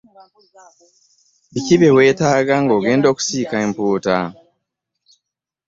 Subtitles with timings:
[1.51, 4.15] Biki bye weetaaga ng'ogenda kusiika empuuta.